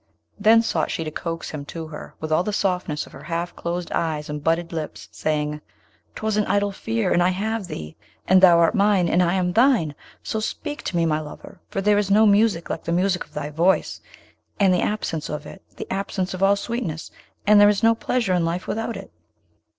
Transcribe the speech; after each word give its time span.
Then 0.39 0.63
sought 0.63 0.89
she 0.89 1.03
to 1.03 1.11
coax 1.11 1.51
him 1.51 1.63
to 1.65 1.85
her 1.89 2.15
with 2.19 2.31
all 2.31 2.41
the 2.41 2.51
softness 2.51 3.05
of 3.05 3.11
her 3.11 3.21
half 3.25 3.55
closed 3.55 3.91
eyes 3.91 4.31
and 4.31 4.43
budded 4.43 4.73
lips, 4.73 5.07
saying, 5.11 5.61
''Twas 6.15 6.37
an 6.37 6.45
idle 6.47 6.71
fear! 6.71 7.11
and 7.13 7.21
I 7.21 7.29
have 7.29 7.67
thee, 7.67 7.95
and 8.27 8.41
thou 8.41 8.57
art 8.57 8.73
mine, 8.73 9.07
and 9.07 9.21
I 9.21 9.35
am 9.35 9.53
thine; 9.53 9.93
so 10.23 10.39
speak 10.39 10.81
to 10.85 10.95
me, 10.97 11.05
my 11.05 11.19
lover! 11.19 11.59
for 11.69 11.81
there 11.81 11.99
is 11.99 12.09
no 12.09 12.25
music 12.25 12.67
like 12.67 12.85
the 12.85 12.91
music 12.91 13.25
of 13.25 13.35
thy 13.35 13.51
voice, 13.51 14.01
and 14.59 14.73
the 14.73 14.81
absence 14.81 15.29
of 15.29 15.45
it 15.45 15.61
is 15.69 15.75
the 15.75 15.93
absence 15.93 16.33
of 16.33 16.41
all 16.41 16.55
sweetness, 16.55 17.11
and 17.45 17.61
there 17.61 17.69
is 17.69 17.83
no 17.83 17.93
pleasure 17.93 18.33
in 18.33 18.43
life 18.43 18.65
without 18.65 18.97
it.' 18.97 19.11